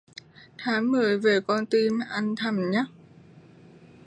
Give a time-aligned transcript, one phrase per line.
[0.57, 2.85] Tháng mười về con tim anh thầm nhắc